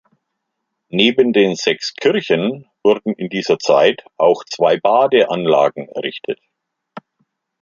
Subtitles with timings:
[0.89, 6.41] Neben den sechs Kirchen wurden in dieser Zeit auch zwei Badeanlagen errichtet.